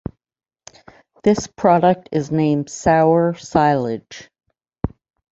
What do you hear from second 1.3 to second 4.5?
product is named sour silage.